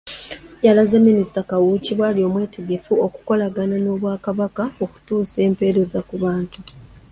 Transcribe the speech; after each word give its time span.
Yalaze 0.65 0.95
Minisita 1.07 1.41
Kawuki 1.49 1.91
bw'ali 1.97 2.21
omwetegefu 2.27 2.93
okukolagana 3.05 3.75
n'Obwakabaka 3.79 4.63
okutuusa 4.83 5.37
empeereza 5.47 5.99
ku 6.09 6.15
bantu 6.23 6.59